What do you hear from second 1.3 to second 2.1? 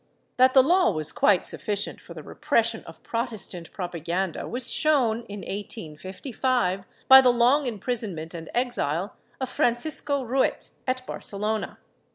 sufficient